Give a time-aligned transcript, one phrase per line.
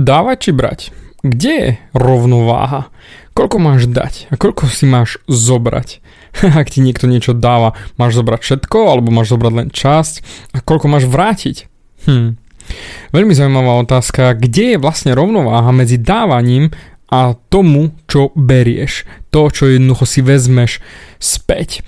[0.00, 0.80] dávať či brať?
[1.20, 2.88] Kde je rovnováha?
[3.36, 6.00] Koľko máš dať a koľko si máš zobrať?
[6.60, 10.14] Ak ti niekto niečo dáva, máš zobrať všetko alebo máš zobrať len časť
[10.56, 11.68] a koľko máš vrátiť?
[12.08, 12.40] Hm.
[13.12, 16.70] Veľmi zaujímavá otázka, kde je vlastne rovnováha medzi dávaním
[17.10, 19.04] a tomu, čo berieš.
[19.34, 20.78] To, čo jednoducho si vezmeš
[21.18, 21.82] späť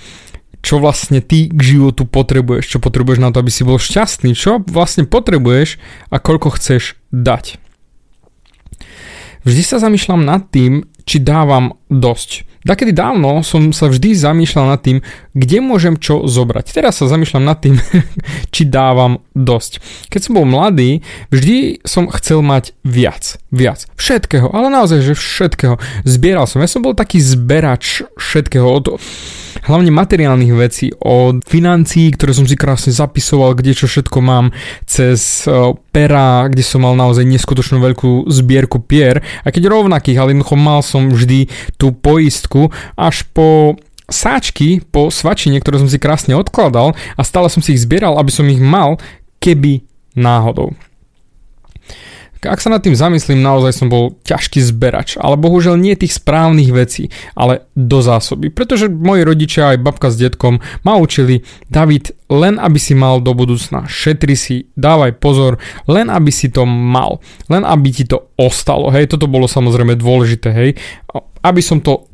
[0.63, 4.63] čo vlastne ty k životu potrebuješ, čo potrebuješ na to, aby si bol šťastný, čo
[4.71, 7.59] vlastne potrebuješ a koľko chceš dať.
[9.43, 12.46] Vždy sa zamýšľam nad tým, či dávam dosť.
[12.62, 15.02] Takedy dávno som sa vždy zamýšľal nad tým,
[15.34, 16.70] kde môžem čo zobrať.
[16.70, 17.74] Teraz sa zamýšľam nad tým,
[18.55, 19.83] či dávam dosť.
[20.06, 21.02] Keď som bol mladý,
[21.34, 23.42] vždy som chcel mať viac.
[23.50, 23.91] Viac.
[23.98, 25.74] Všetkého, ale naozaj, že všetkého.
[26.06, 26.62] Zbieral som.
[26.62, 28.62] Ja som bol taký zberač všetkého.
[28.70, 29.02] Od,
[29.66, 34.51] hlavne materiálnych vecí, od financií, ktoré som si krásne zapisoval, kde čo všetko mám,
[34.87, 40.34] cez uh, pera, kde som mal naozaj neskutočnú veľkú zbierku pier, a keď rovnakých, ale
[40.34, 41.47] jednoducho mal som vždy
[41.79, 43.78] tú poistku až po
[44.12, 48.29] sáčky po svačine, ktoré som si krásne odkladal a stále som si ich zbieral, aby
[48.29, 49.01] som ich mal,
[49.41, 50.77] keby náhodou.
[52.43, 56.75] Ak sa nad tým zamyslím, naozaj som bol ťažký zberač, ale bohužiaľ nie tých správnych
[56.75, 57.07] vecí,
[57.39, 58.51] ale do zásoby.
[58.51, 63.31] Pretože moji rodičia aj babka s detkom ma učili, David, len aby si mal do
[63.31, 68.91] budúcna, šetri si, dávaj pozor, len aby si to mal, len aby ti to ostalo,
[68.91, 70.70] hej, toto bolo samozrejme dôležité, hej,
[71.47, 72.11] aby som to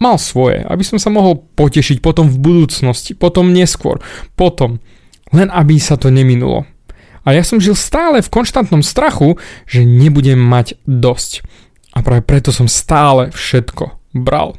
[0.00, 4.00] mal svoje, aby som sa mohol potešiť potom v budúcnosti, potom neskôr,
[4.34, 4.80] potom,
[5.30, 6.66] len aby sa to neminulo.
[7.24, 9.36] A ja som žil stále v konštantnom strachu,
[9.68, 11.44] že nebudem mať dosť.
[11.92, 14.56] A práve preto som stále všetko bral.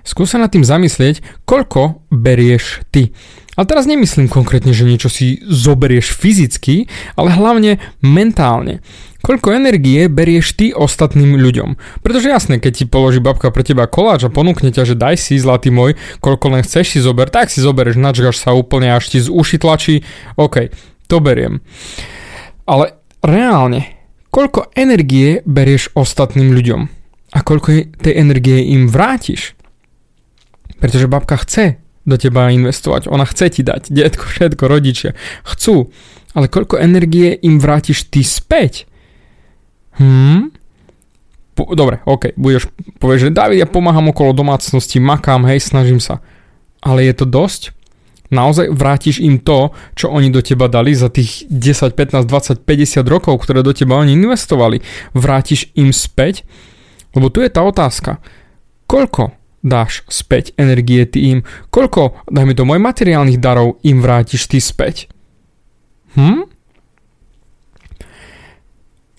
[0.00, 3.12] Skús sa nad tým zamyslieť, koľko berieš ty.
[3.58, 8.80] Ale teraz nemyslím konkrétne, že niečo si zoberieš fyzicky, ale hlavne mentálne.
[9.20, 11.76] Koľko energie berieš ty ostatným ľuďom?
[12.00, 15.36] Pretože jasné, keď ti položí babka pre teba koláč a ponúkne ťa, že daj si,
[15.36, 19.18] zlatý môj, koľko len chceš si zober, tak si zoberieš, načgaš sa úplne až ti
[19.20, 19.94] z uši tlačí,
[20.40, 20.72] OK,
[21.04, 21.60] to beriem.
[22.64, 23.92] Ale reálne,
[24.32, 26.80] koľko energie berieš ostatným ľuďom?
[27.30, 29.54] A koľko tej energie im vrátiš?
[30.80, 31.78] Pretože babka chce
[32.08, 35.12] do teba investovať, ona chce ti dať, detko, všetko, rodičia,
[35.44, 35.92] chcú.
[36.32, 38.89] Ale koľko energie im vrátiš ty späť?
[40.00, 40.48] Hmm?
[41.52, 46.24] Po, dobre, ok, budeš povedať, že David, ja pomáham okolo domácnosti, makám, hej, snažím sa.
[46.80, 47.76] Ale je to dosť?
[48.30, 53.02] Naozaj vrátiš im to, čo oni do teba dali za tých 10, 15, 20, 50
[53.04, 54.80] rokov, ktoré do teba oni investovali.
[55.12, 56.46] Vrátiš im späť?
[57.10, 58.22] Lebo tu je tá otázka.
[58.86, 59.34] Koľko
[59.66, 61.38] dáš späť energie ty im?
[61.74, 65.10] Koľko, dajme to, môj materiálnych darov im vrátiš ty späť?
[66.14, 66.46] Hm?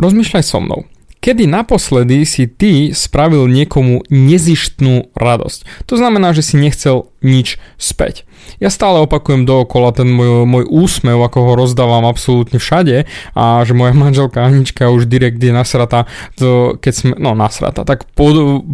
[0.02, 0.90] Rozmýšľaj so mnou.
[1.22, 5.86] Kedy naposledy si ty spravil niekomu nezištnú radosť?
[5.86, 8.26] To znamená, že si nechcel nič späť.
[8.58, 13.06] Ja stále opakujem dookola ten môj, môj úsmev, ako ho rozdávam absolútne všade
[13.38, 16.10] a že moja manželka Anička už direkt je nasrata,
[16.42, 18.66] to, keď sme, no nasrata, tak pod,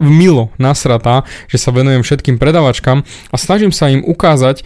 [0.00, 4.64] milo nasrata, že sa venujem všetkým predavačkám a snažím sa im ukázať,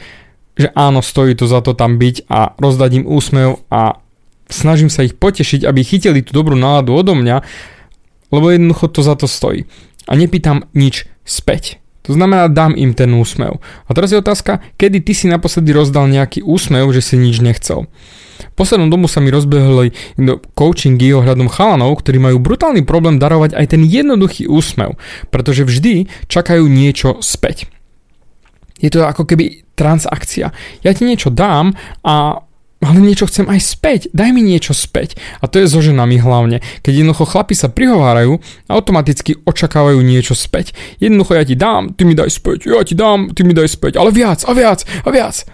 [0.56, 4.05] že áno, stojí to za to tam byť a rozdať im úsmev a
[4.48, 7.42] snažím sa ich potešiť, aby chytili tú dobrú náladu odo mňa,
[8.30, 9.66] lebo jednoducho to za to stojí.
[10.06, 11.82] A nepýtam nič späť.
[12.06, 13.58] To znamená, dám im ten úsmev.
[13.58, 17.90] A teraz je otázka, kedy ty si naposledy rozdal nejaký úsmev, že si nič nechcel.
[18.54, 19.90] Poslednú dobu sa mi rozbehli
[20.54, 24.94] coachingy ohľadom chalanov, ktorí majú brutálny problém darovať aj ten jednoduchý úsmev,
[25.34, 27.66] pretože vždy čakajú niečo späť.
[28.78, 30.54] Je to ako keby transakcia.
[30.86, 31.74] Ja ti niečo dám
[32.06, 32.45] a
[32.84, 35.16] ale niečo chcem aj späť, daj mi niečo späť.
[35.40, 36.60] A to je so ženami hlavne.
[36.84, 38.36] Keď jednoducho chlapi sa prihovárajú,
[38.68, 40.76] automaticky očakávajú niečo späť.
[41.00, 43.96] Jednoducho ja ti dám, ty mi daj späť, ja ti dám, ty mi daj späť,
[43.96, 45.48] ale viac a viac a viac.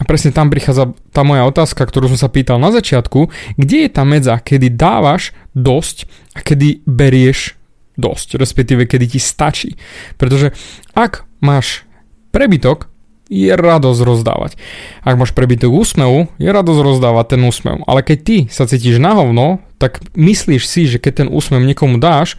[0.00, 3.90] A presne tam prichádza tá moja otázka, ktorú som sa pýtal na začiatku, kde je
[3.92, 7.54] tá medza, kedy dávaš dosť a kedy berieš
[7.94, 9.78] dosť, respektíve kedy ti stačí.
[10.18, 10.50] Pretože
[10.98, 11.86] ak máš
[12.34, 12.90] prebytok,
[13.32, 14.60] je radosť rozdávať.
[15.00, 17.80] Ak máš prebytok úsmevu, je radosť rozdávať ten úsmev.
[17.88, 21.96] Ale keď ty sa cítiš na hovno, tak myslíš si, že keď ten úsmev niekomu
[21.96, 22.36] dáš,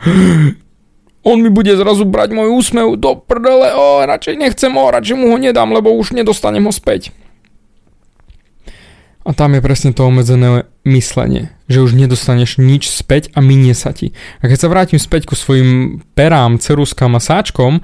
[1.30, 5.34] on mi bude zrazu brať môj úsmev do prdele, o, radšej nechcem ho, radšej mu
[5.34, 7.10] ho nedám, lebo už nedostanem ho späť.
[9.26, 13.90] A tam je presne to obmedzené myslenie, že už nedostaneš nič späť a minie sa
[13.90, 14.14] ti.
[14.38, 17.82] A keď sa vrátim späť ku svojim perám, ceruskám a sáčkom,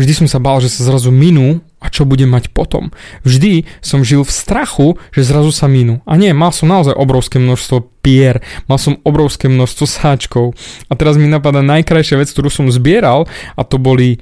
[0.00, 1.60] vždy som sa bál, že sa zrazu minú
[1.92, 2.88] čo budem mať potom.
[3.22, 6.00] Vždy som žil v strachu, že zrazu sa minú.
[6.08, 10.56] A nie, mal som naozaj obrovské množstvo pier, mal som obrovské množstvo sáčkov.
[10.88, 14.18] A teraz mi napadá najkrajšia vec, ktorú som zbieral a to boli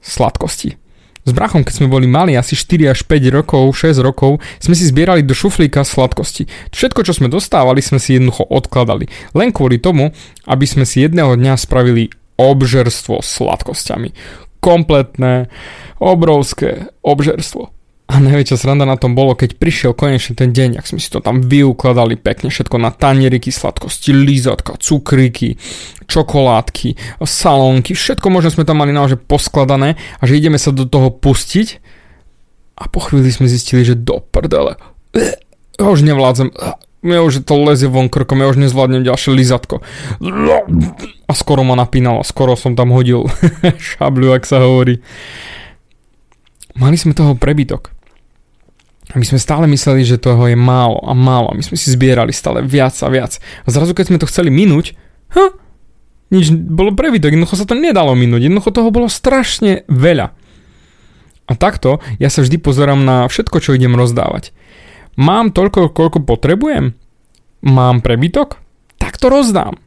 [0.00, 0.80] sladkosti.
[1.20, 4.88] S brachom, keď sme boli mali asi 4 až 5 rokov, 6 rokov, sme si
[4.88, 6.48] zbierali do šuflíka sladkosti.
[6.72, 9.04] Všetko, čo sme dostávali, sme si jednoducho odkladali.
[9.36, 10.16] Len kvôli tomu,
[10.48, 12.08] aby sme si jedného dňa spravili
[12.40, 14.16] obžerstvo sladkosťami.
[14.60, 15.48] Kompletné,
[15.98, 17.72] obrovské obžerstvo.
[18.10, 21.22] A najväčšia sranda na tom bolo, keď prišiel konečne ten deň, ak sme si to
[21.22, 25.54] tam vyukladali pekne, všetko na tanieriky sladkosti, lízatka, cukríky,
[26.10, 31.14] čokoládky, salónky, všetko možno sme tam mali naozaj poskladané a že ideme sa do toho
[31.14, 31.78] pustiť
[32.82, 34.74] a po chvíli sme zistili, že do prdele,
[35.78, 36.50] už nevládzem,
[37.00, 39.80] ja už to lezie von krkom, ja už nezvládnem ďalšie lízatko.
[41.24, 43.24] A skoro ma napínalo, skoro som tam hodil
[43.96, 45.00] šabľu, ak sa hovorí.
[46.76, 47.92] Mali sme toho prebytok.
[49.10, 51.50] My sme stále mysleli, že toho je málo a málo.
[51.50, 53.42] My sme si zbierali stále viac a viac.
[53.66, 54.94] A zrazu, keď sme to chceli minúť,
[55.34, 55.50] ha,
[56.30, 58.46] nič, bolo prebytok, jednoducho sa to nedalo minúť.
[58.46, 60.30] Jednoducho toho bolo strašne veľa.
[61.50, 64.54] A takto ja sa vždy pozerám na všetko, čo idem rozdávať.
[65.18, 66.94] Mám toľko, koľko potrebujem?
[67.66, 68.60] Mám prebytok?
[69.00, 69.80] Tak to rozdám.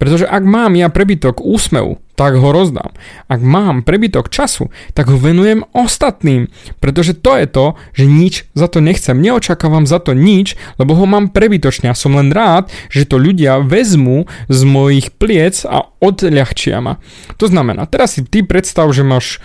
[0.00, 2.96] Pretože ak mám ja prebytok úsmevu, tak ho rozdám.
[3.28, 6.48] Ak mám prebytok času, tak ho venujem ostatným.
[6.80, 9.20] Pretože to je to, že nič za to nechcem.
[9.20, 11.92] Neočakávam za to nič, lebo ho mám prebytočne.
[11.92, 16.96] A som len rád, že to ľudia vezmú z mojich pliec a odľahčia ma.
[17.36, 19.36] To znamená, teraz si ty predstav, že máš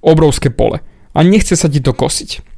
[0.00, 0.80] obrovské pole
[1.12, 2.51] a nechce sa ti to kosiť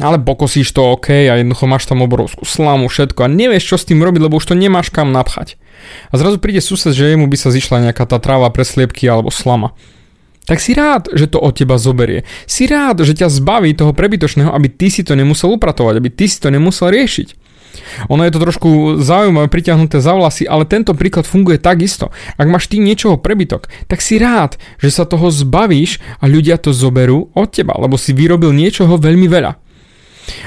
[0.00, 3.88] ale pokosíš to OK a jednoducho máš tam obrovskú slamu, všetko a nevieš čo s
[3.88, 5.60] tým robiť, lebo už to nemáš kam napchať.
[6.08, 9.28] A zrazu príde sused, že jemu by sa zišla nejaká tá tráva pre sliepky alebo
[9.28, 9.76] slama.
[10.42, 12.26] Tak si rád, že to od teba zoberie.
[12.50, 16.26] Si rád, že ťa zbaví toho prebytočného, aby ty si to nemusel upratovať, aby ty
[16.26, 17.38] si to nemusel riešiť.
[18.12, 18.68] Ono je to trošku
[19.00, 22.12] zaujímavé priťahnuté za vlasy, ale tento príklad funguje takisto.
[22.36, 26.74] Ak máš ty niečoho prebytok, tak si rád, že sa toho zbavíš a ľudia to
[26.74, 29.61] zoberú od teba, lebo si vyrobil niečoho veľmi veľa.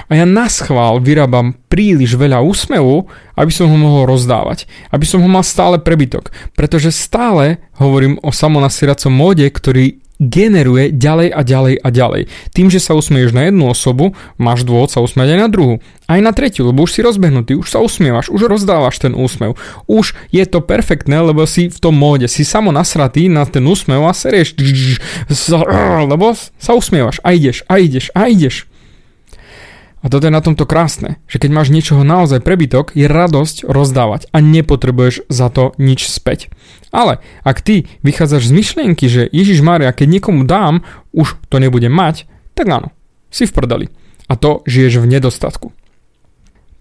[0.07, 4.69] A ja na schvál vyrábam príliš veľa úsmevu, aby som ho mohol rozdávať.
[4.89, 6.31] Aby som ho mal stále prebytok.
[6.53, 12.21] Pretože stále hovorím o samonasieracom móde, ktorý generuje ďalej a ďalej a ďalej.
[12.55, 15.83] Tým, že sa usmieš na jednu osobu, máš dôvod sa usmiať aj na druhú.
[16.07, 19.59] Aj na tretiu, lebo už si rozbehnutý, už sa usmievaš, už rozdávaš ten úsmev.
[19.91, 24.07] Už je to perfektné, lebo si v tom móde, si samo nasratý na ten úsmev
[24.07, 24.55] a serieš,
[26.07, 28.71] lebo sa usmievaš a ideš a ideš a ideš.
[30.05, 34.29] A toto je na tomto krásne, že keď máš niečoho naozaj prebytok, je radosť rozdávať
[34.29, 36.53] a nepotrebuješ za to nič späť.
[36.93, 41.89] Ale ak ty vychádzaš z myšlienky, že Ježiš Maria, keď niekomu dám, už to nebudem
[41.89, 42.93] mať, tak áno,
[43.33, 43.85] si v prdeli.
[44.29, 45.73] A to žiješ v nedostatku.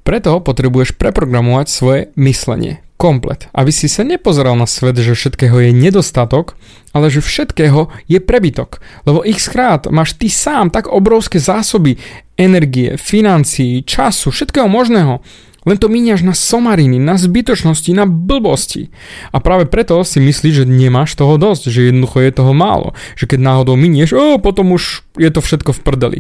[0.05, 3.51] Preto potrebuješ preprogramovať svoje myslenie komplet.
[3.51, 6.55] Aby si sa nepozeral na svet, že všetkého je nedostatok,
[6.95, 8.79] ale že všetkého je prebytok.
[9.05, 11.99] Lebo x krát máš ty sám tak obrovské zásoby
[12.39, 15.21] energie, financií, času, všetkého možného.
[15.65, 18.93] Len to míňaš na somariny, na zbytočnosti, na blbosti.
[19.33, 22.93] A práve preto si myslíš, že nemáš toho dosť, že jednoducho je toho málo.
[23.17, 26.19] Že keď náhodou minieš, o, potom už je to všetko v prdeli.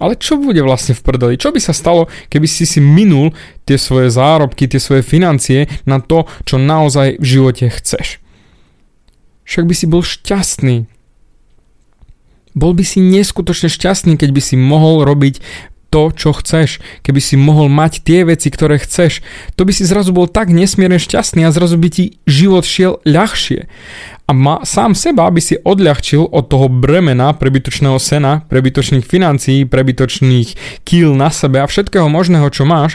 [0.00, 1.36] Ale čo bude vlastne v prdeli?
[1.36, 3.36] Čo by sa stalo, keby si si minul
[3.68, 8.16] tie svoje zárobky, tie svoje financie na to, čo naozaj v živote chceš?
[9.44, 10.88] Však by si bol šťastný.
[12.56, 15.38] Bol by si neskutočne šťastný, keď by si mohol robiť
[15.90, 19.26] to, čo chceš, keby si mohol mať tie veci, ktoré chceš,
[19.58, 23.66] to by si zrazu bol tak nesmierne šťastný a zrazu by ti život šiel ľahšie.
[24.30, 30.80] A ma, sám seba by si odľahčil od toho bremena prebytočného sena, prebytočných financií, prebytočných
[30.86, 32.94] kýl na sebe a všetkého možného, čo máš,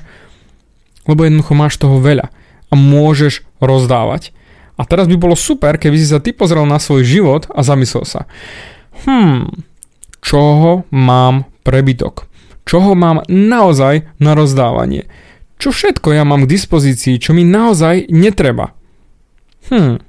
[1.04, 2.32] lebo jednoducho máš toho veľa
[2.72, 4.32] a môžeš rozdávať.
[4.80, 8.08] A teraz by bolo super, keby si sa ty pozrel na svoj život a zamyslel
[8.08, 8.32] sa,
[9.04, 9.52] hmm,
[10.24, 12.32] čoho mám prebytok?
[12.66, 15.08] čoho mám naozaj na rozdávanie.
[15.56, 18.76] Čo všetko ja mám k dispozícii, čo mi naozaj netreba.
[19.72, 20.04] Hm.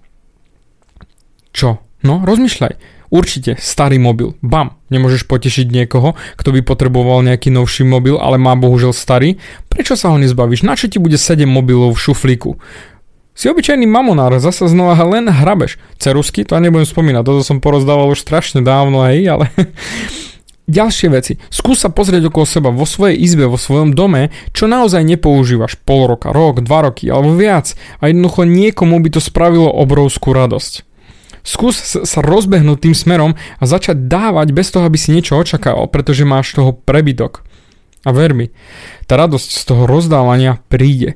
[1.57, 1.81] Čo?
[2.05, 2.77] No, rozmýšľaj.
[3.09, 4.37] Určite starý mobil.
[4.45, 9.41] Bam, nemôžeš potešiť niekoho, kto by potreboval nejaký novší mobil, ale má bohužel starý.
[9.73, 10.69] Prečo sa ho nezbavíš?
[10.69, 12.61] Na čo ti bude 7 mobilov v šuflíku?
[13.33, 15.81] Si obyčajný mamonár, zasa znova len hrabeš.
[15.97, 19.45] Cerusky, to nebudem spomínať, toto som porozdával už strašne dávno, aj, ale
[20.67, 21.39] Ďalšie veci.
[21.47, 26.11] Skús sa pozrieť okolo seba vo svojej izbe, vo svojom dome, čo naozaj nepoužívaš pol
[26.11, 30.86] roka, rok, dva roky alebo viac a jednoducho niekomu by to spravilo obrovskú radosť.
[31.47, 36.26] Skús sa rozbehnúť tým smerom a začať dávať bez toho, aby si niečo očakával, pretože
[36.26, 37.47] máš toho prebytok.
[38.03, 38.50] A ver mi,
[39.07, 41.15] tá radosť z toho rozdávania príde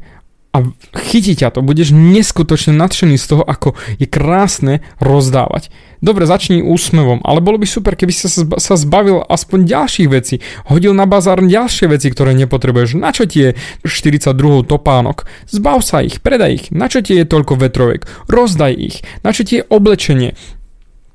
[0.50, 0.66] a
[0.98, 5.70] chytí ťa to, budeš neskutočne nadšený z toho, ako je krásne rozdávať.
[6.02, 10.90] Dobre, začni úsmevom, ale bolo by super, keby si sa, zbavil aspoň ďalších vecí, hodil
[10.90, 12.98] na bazár ďalšie veci, ktoré nepotrebuješ.
[12.98, 13.50] Na čo ti je
[13.86, 15.28] 42 topánok?
[15.46, 16.64] Zbav sa ich, predaj ich.
[16.74, 18.02] Na čo ti je toľko vetroviek?
[18.26, 19.06] Rozdaj ich.
[19.22, 20.34] Na čo ti je oblečenie?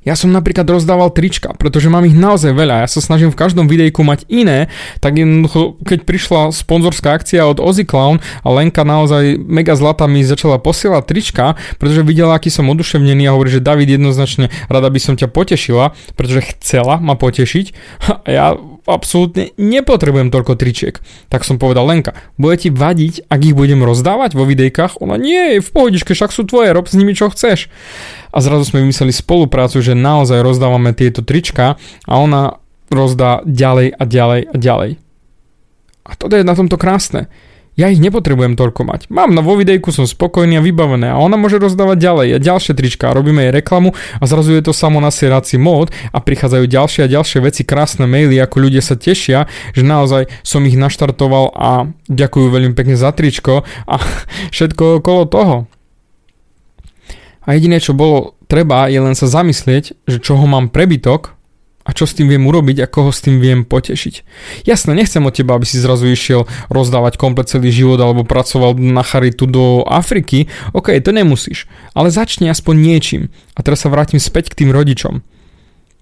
[0.06, 2.86] Ja som napríklad rozdával trička, pretože mám ich naozaj veľa.
[2.86, 4.70] Ja sa snažím v každom videjku mať iné,
[5.02, 10.22] tak jednoducho, keď prišla sponzorská akcia od Ozzy Clown a Lenka naozaj mega zlata mi
[10.22, 11.46] začala posielať trička,
[11.82, 15.98] pretože videla, aký som oduševnený a hovorí, že David jednoznačne rada by som ťa potešila,
[16.14, 17.66] pretože chcela ma potešiť.
[18.26, 18.46] A ja
[18.86, 20.96] absolútne nepotrebujem toľko tričiek.
[21.30, 25.02] Tak som povedal Lenka, bude ti vadiť, ak ich budem rozdávať vo videjkách?
[25.02, 27.68] Ona nie, v pohodičke, však sú tvoje, rob s nimi čo chceš.
[28.30, 32.62] A zrazu sme vymysleli spoluprácu, že naozaj rozdávame tieto trička a ona
[32.94, 34.92] rozdá ďalej a ďalej a ďalej.
[36.06, 37.28] A toto je na tomto krásne.
[37.76, 39.02] Ja ich nepotrebujem toľko mať.
[39.12, 42.72] Mám na vo videjku, som spokojný a vybavené a ona môže rozdávať ďalej a ďalšie
[42.72, 43.12] trička.
[43.12, 47.44] Robíme jej reklamu a zrazu je to samo nasierací mód a prichádzajú ďalšie a ďalšie
[47.44, 52.72] veci, krásne maily, ako ľudia sa tešia, že naozaj som ich naštartoval a ďakujú veľmi
[52.80, 53.96] pekne za tričko a
[54.56, 55.56] všetko okolo toho.
[57.44, 61.35] A jediné, čo bolo treba, je len sa zamyslieť, že čoho mám prebytok
[61.86, 64.26] a čo s tým viem urobiť a koho s tým viem potešiť.
[64.66, 69.06] Jasne, nechcem od teba, aby si zrazu išiel rozdávať komplet celý život alebo pracoval na
[69.06, 70.50] charitu do Afriky.
[70.74, 73.24] OK, to nemusíš, ale začni aspoň niečím.
[73.54, 75.22] A teraz sa vrátim späť k tým rodičom.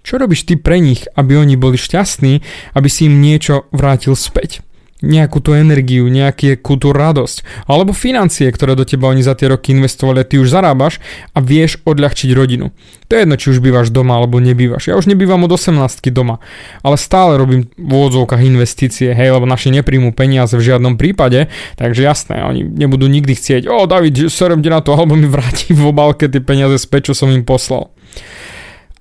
[0.04, 2.40] Čo robíš ty pre nich, aby oni boli šťastní,
[2.76, 4.64] aby si im niečo vrátil späť?
[5.04, 9.76] Nejakú tú energiu, nejakú tú radosť, alebo financie, ktoré do teba oni za tie roky
[9.76, 10.98] investovali ty už zarábaš
[11.36, 12.72] a vieš odľahčiť rodinu.
[13.06, 14.88] To je jedno, či už bývaš doma alebo nebývaš.
[14.88, 15.76] Ja už nebývam od 18
[16.08, 16.40] doma,
[16.80, 22.00] ale stále robím v úvodzovkách investície, hej, lebo naši nepríjmú peniaze v žiadnom prípade, takže
[22.00, 26.32] jasné, oni nebudú nikdy chcieť, o David, serem na to, alebo mi vráti v obálke
[26.32, 27.92] tie peniaze späť, čo som im poslal.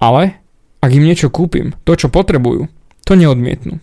[0.04, 0.44] Ale
[0.84, 2.68] ak im niečo kúpim, to, čo potrebujú,
[3.08, 3.80] to neodmietnú.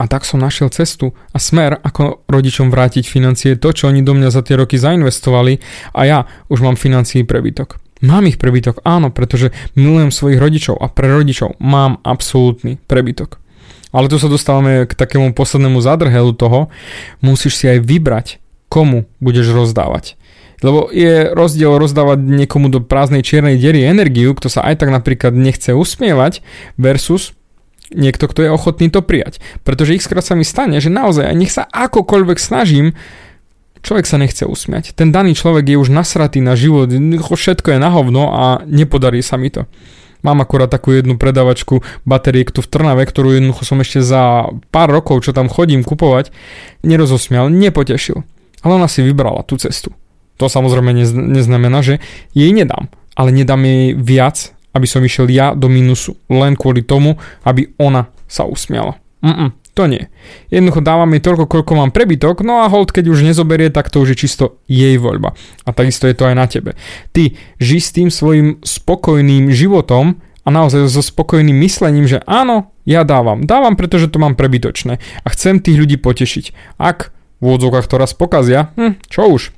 [0.00, 4.16] A tak som našiel cestu a smer, ako rodičom vrátiť financie, to, čo oni do
[4.16, 5.60] mňa za tie roky zainvestovali
[5.92, 7.76] a ja už mám financií prebytok.
[8.00, 13.36] Mám ich prebytok, áno, pretože milujem svojich rodičov a pre rodičov mám absolútny prebytok.
[13.92, 16.72] Ale tu sa dostávame k takému poslednému zadrhelu toho,
[17.20, 18.26] musíš si aj vybrať,
[18.72, 20.16] komu budeš rozdávať.
[20.64, 25.36] Lebo je rozdiel rozdávať niekomu do prázdnej čiernej diery energiu, kto sa aj tak napríklad
[25.36, 26.40] nechce usmievať,
[26.80, 27.36] versus
[27.90, 29.42] niekto, kto je ochotný to prijať.
[29.66, 32.94] Pretože ich sa mi stane, že naozaj, nech sa akokoľvek snažím,
[33.82, 34.94] človek sa nechce usmiať.
[34.94, 36.90] Ten daný človek je už nasratý na život,
[37.34, 39.66] všetko je na hovno a nepodarí sa mi to.
[40.20, 44.92] Mám akurát takú jednu predavačku bateriek tu v Trnave, ktorú jednoducho som ešte za pár
[44.92, 46.28] rokov, čo tam chodím kupovať,
[46.84, 48.20] nerozosmial, nepotešil.
[48.60, 49.96] Ale ona si vybrala tú cestu.
[50.36, 50.92] To samozrejme
[51.32, 52.04] neznamená, že
[52.36, 52.92] jej nedám.
[53.16, 58.10] Ale nedám jej viac, aby som išiel ja do minusu len kvôli tomu, aby ona
[58.30, 58.98] sa usmiala.
[59.20, 60.08] Mm-mm, to nie.
[60.48, 64.00] Jednoducho dávam jej toľko, koľko mám prebytok, no a hold, keď už nezoberie, tak to
[64.00, 65.36] už je čisto jej voľba.
[65.66, 66.72] A takisto je to aj na tebe.
[67.12, 73.04] Ty ži s tým svojim spokojným životom a naozaj so spokojným myslením, že áno, ja
[73.04, 73.44] dávam.
[73.44, 76.78] Dávam, pretože to mám prebytočné a chcem tých ľudí potešiť.
[76.80, 79.52] Ak v úvodzovkách to raz pokazia, hm, čo už,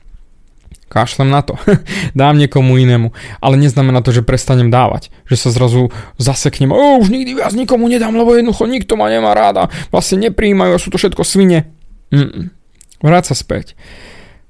[0.92, 1.56] kašlem na to,
[2.18, 3.16] dám niekomu inému.
[3.40, 5.88] Ale neznamená to, že prestanem dávať, že sa zrazu
[6.20, 10.76] zaseknem, o, už nikdy viac nikomu nedám, lebo jednoducho nikto ma nemá ráda, vlastne nepríjmajú
[10.76, 11.72] a sú to všetko svine.
[12.12, 12.52] Mm-mm.
[13.00, 13.74] Vráť sa späť.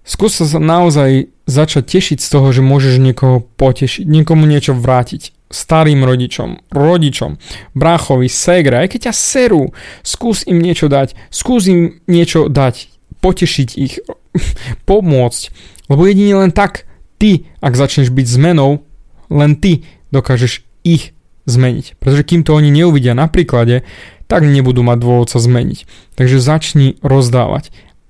[0.03, 6.03] Skús sa naozaj začať tešiť z toho, že môžeš niekoho potešiť, niekomu niečo vrátiť starým
[6.03, 7.39] rodičom, rodičom,
[7.77, 9.71] bráchovi, segre, aj keď ťa serú,
[10.03, 12.89] skús im niečo dať, skús im niečo dať,
[13.21, 14.01] potešiť ich,
[14.89, 15.43] pomôcť,
[15.93, 16.89] lebo jedine len tak
[17.21, 18.81] ty, ak začneš byť zmenou,
[19.29, 21.13] len ty dokážeš ich
[21.45, 22.01] zmeniť.
[22.01, 23.85] Pretože kým to oni neuvidia na príklade,
[24.27, 25.85] tak nebudú mať dôvod sa zmeniť.
[26.17, 27.69] Takže začni rozdávať.